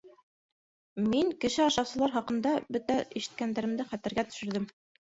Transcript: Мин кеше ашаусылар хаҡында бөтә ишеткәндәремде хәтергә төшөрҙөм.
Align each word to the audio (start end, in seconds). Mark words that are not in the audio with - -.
Мин 1.11 1.29
кеше 1.45 1.61
ашаусылар 1.67 2.17
хаҡында 2.17 2.57
бөтә 2.79 2.99
ишеткәндәремде 3.23 3.91
хәтергә 3.95 4.31
төшөрҙөм. 4.33 4.73